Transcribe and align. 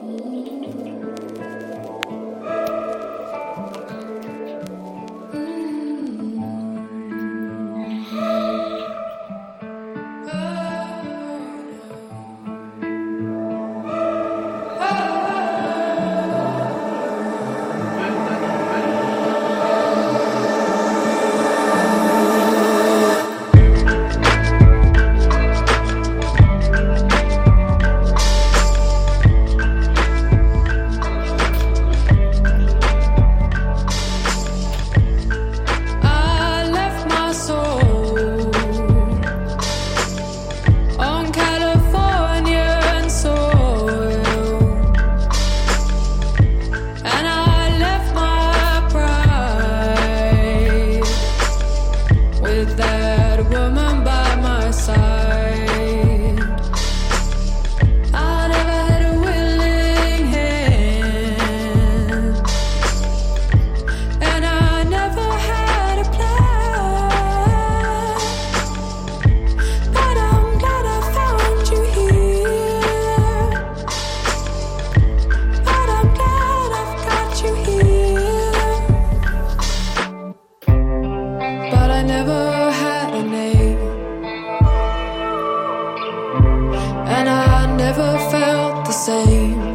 Mm-hmm. 0.00 0.37
never 87.78 88.18
felt 88.30 88.86
the 88.86 88.92
same. 88.92 89.67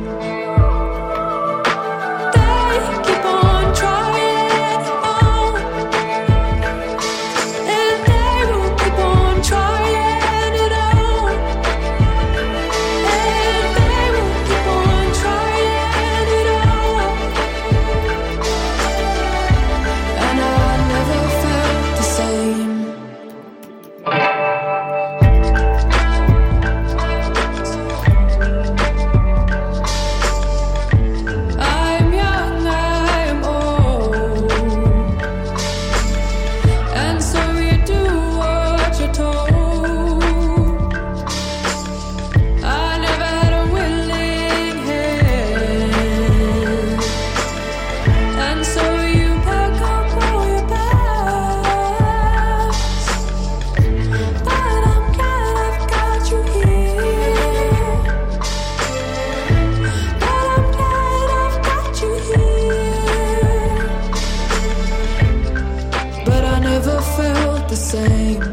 the 67.73 67.79
same. 67.79 68.43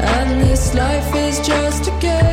And 0.00 0.40
this 0.40 0.74
life 0.74 1.14
is 1.14 1.46
just 1.46 1.88
a 1.88 1.98
game. 2.00 2.26